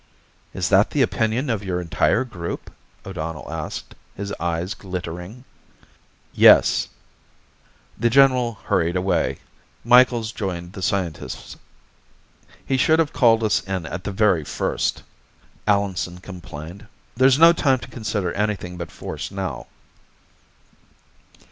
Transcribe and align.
"Is 0.51 0.69
that 0.69 0.89
the 0.89 1.03
opinion 1.03 1.47
of 1.51 1.63
your 1.63 1.79
entire 1.79 2.23
group?" 2.23 2.71
O'Donnell 3.05 3.53
asked, 3.53 3.93
his 4.15 4.33
eyes 4.39 4.73
glittering. 4.73 5.43
"Yes." 6.33 6.87
The 7.99 8.09
general 8.09 8.55
hurried 8.63 8.95
away. 8.95 9.37
Micheals 9.83 10.31
joined 10.31 10.73
the 10.73 10.81
scientists. 10.81 11.55
"He 12.65 12.77
should 12.77 12.97
have 12.97 13.13
called 13.13 13.43
us 13.43 13.61
in 13.65 13.85
at 13.85 14.03
the 14.03 14.11
very 14.11 14.43
first," 14.43 15.03
Allenson 15.67 16.17
complained. 16.17 16.87
"There's 17.15 17.37
no 17.37 17.53
time 17.53 17.77
to 17.77 17.87
consider 17.87 18.33
anything 18.33 18.77
but 18.77 18.89
force 18.89 19.29
now." 19.29 19.67